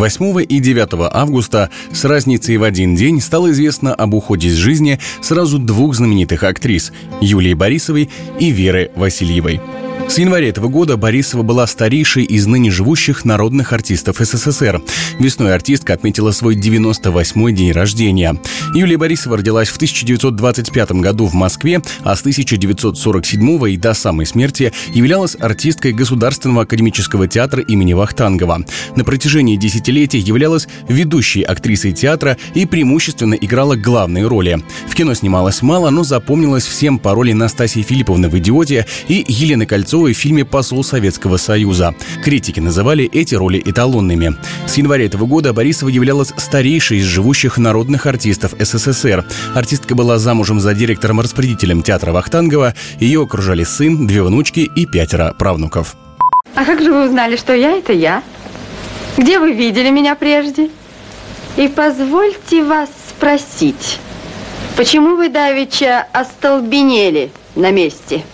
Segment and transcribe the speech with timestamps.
[0.00, 4.98] 8 и 9 августа с разницей в один день стало известно об уходе из жизни
[5.20, 8.08] сразу двух знаменитых актрис– Юлии Борисовой
[8.38, 9.60] и Веры Васильевой.
[10.10, 14.82] С января этого года Борисова была старейшей из ныне живущих народных артистов СССР.
[15.20, 18.36] Весной артистка отметила свой 98-й день рождения.
[18.74, 24.72] Юлия Борисова родилась в 1925 году в Москве, а с 1947 и до самой смерти
[24.92, 28.64] являлась артисткой Государственного академического театра имени Вахтангова.
[28.96, 34.60] На протяжении десятилетий являлась ведущей актрисой театра и преимущественно играла главные роли.
[34.88, 39.66] В кино снималась мало, но запомнилась всем по роли Настасии Филипповны в «Идиоте» и Елены
[39.66, 41.94] Кольцовой Кольцовой в фильме «Посол Советского Союза».
[42.24, 44.34] Критики называли эти роли эталонными.
[44.66, 49.26] С января этого года Борисова являлась старейшей из живущих народных артистов СССР.
[49.54, 52.74] Артистка была замужем за директором-распорядителем театра Вахтангова.
[52.98, 55.96] Ее окружали сын, две внучки и пятеро правнуков.
[56.54, 58.22] А как же вы узнали, что я– это я?
[59.18, 60.70] Где вы видели меня прежде?
[61.58, 63.98] И позвольте вас спросить,
[64.78, 68.24] почему вы давеча остолбенели на месте?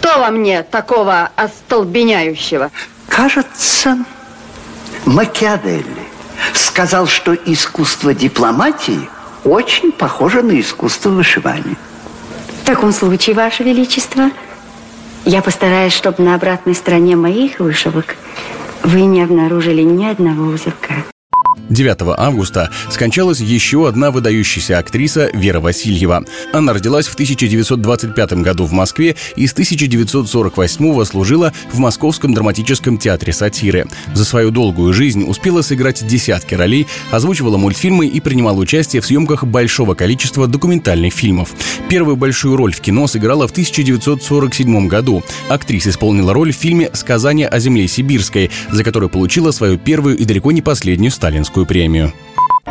[0.00, 2.70] Что во мне такого остолбеняющего?
[3.06, 3.98] Кажется,
[5.04, 5.84] Макиавелли
[6.54, 9.10] сказал, что искусство дипломатии
[9.44, 11.76] очень похоже на искусство вышивания.
[12.62, 14.30] В таком случае, Ваше Величество,
[15.26, 18.16] я постараюсь, чтобы на обратной стороне моих вышивок
[18.82, 20.94] вы не обнаружили ни одного узелка.
[21.68, 26.24] 9 августа скончалась еще одна выдающаяся актриса Вера Васильева.
[26.52, 33.32] Она родилась в 1925 году в Москве и с 1948 служила в Московском драматическом театре
[33.32, 33.86] сатиры.
[34.14, 39.44] За свою долгую жизнь успела сыграть десятки ролей, озвучивала мультфильмы и принимала участие в съемках
[39.44, 41.54] большого количества документальных фильмов.
[41.88, 45.22] Первую большую роль в кино сыграла в 1947 году.
[45.48, 50.24] Актриса исполнила роль в фильме «Сказание о земле сибирской», за которую получила свою первую и
[50.24, 52.12] далеко не последнюю сталинскую Нобелевскую премию.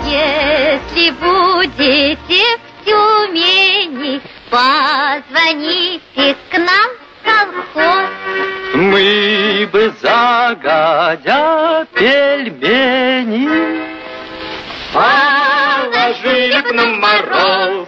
[0.05, 8.09] Если будете в Тюмени, позвоните к нам в колхоз.
[8.73, 13.49] Мы бы загодя пельмени
[14.93, 17.87] положили б на мороз.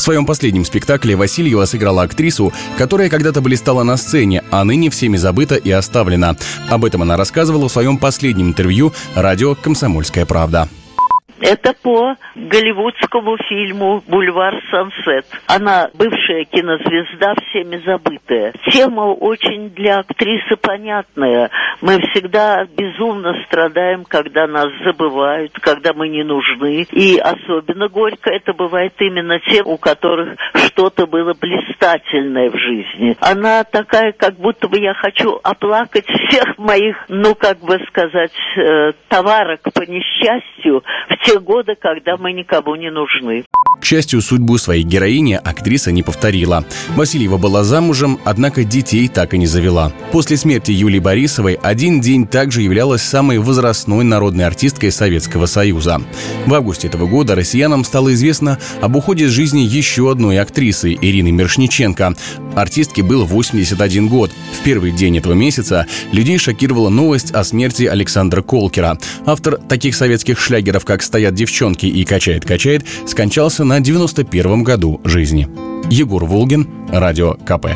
[0.00, 5.18] В своем последнем спектакле Васильева сыграла актрису, которая когда-то блистала на сцене, а ныне всеми
[5.18, 6.38] забыта и оставлена.
[6.70, 10.70] Об этом она рассказывала в своем последнем интервью радио «Комсомольская правда».
[11.40, 15.26] Это по голливудскому фильму «Бульвар Сансет».
[15.46, 18.52] Она бывшая кинозвезда, всеми забытая.
[18.70, 21.50] Тема очень для актрисы понятная.
[21.80, 26.86] Мы всегда безумно страдаем, когда нас забывают, когда мы не нужны.
[26.92, 33.16] И особенно горько это бывает именно тем, у которых что-то было блистательное в жизни.
[33.20, 38.92] Она такая, как будто бы я хочу оплакать всех моих, ну, как бы сказать, э,
[39.08, 43.44] товарок по несчастью в те годы, когда мы никому не нужны.
[43.80, 46.64] К счастью, судьбу своей героини актриса не повторила.
[46.96, 49.92] Васильева была замужем, однако детей так и не завела.
[50.12, 56.02] После смерти Юлии Борисовой один день также являлась самой возрастной народной артисткой Советского Союза.
[56.46, 61.32] В августе этого года россиянам стало известно об уходе из жизни еще одной актрисы Ирины
[61.32, 62.14] Мершниченко.
[62.54, 64.30] Артистке был 81 год.
[64.58, 68.98] В первый день этого месяца людей шокировала новость о смерти Александра Колкера.
[69.24, 75.46] Автор таких советских шлягеров, как «Стоят девчонки» и «Качает-качает», скончался на 91-м году жизни.
[75.88, 77.68] Егор Волгин, Радио КП.